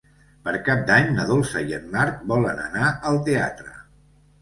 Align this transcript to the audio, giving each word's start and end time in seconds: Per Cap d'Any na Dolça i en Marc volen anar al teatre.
Per 0.45 0.53
Cap 0.69 0.81
d'Any 0.87 1.11
na 1.19 1.27
Dolça 1.33 1.63
i 1.73 1.77
en 1.81 1.87
Marc 1.99 2.27
volen 2.35 2.65
anar 2.67 2.91
al 3.13 3.25
teatre. 3.33 3.81